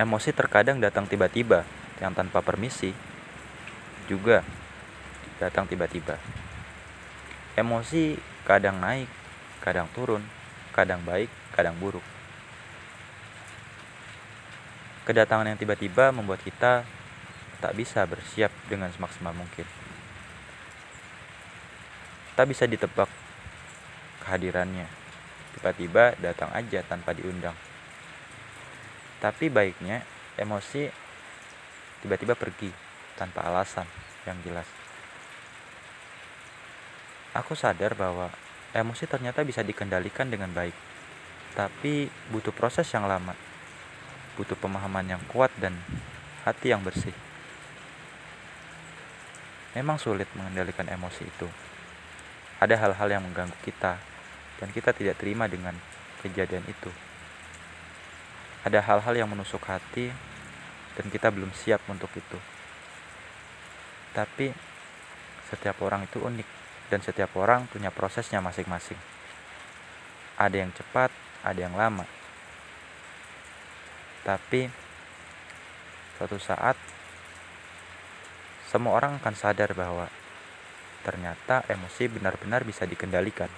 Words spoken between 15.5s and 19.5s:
yang tiba-tiba membuat kita tak bisa bersiap dengan semaksimal